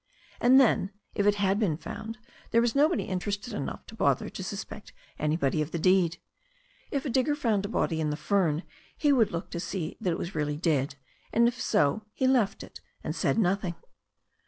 [0.39, 2.17] And then, if it had been found,
[2.49, 6.17] there was nobody interested enough to bother to suspect anybody of the deed.
[6.89, 8.63] If a digger found a body in the fern
[8.97, 10.95] he would look to see that it was really dead,
[11.31, 13.75] and if so he left it, and said nothing.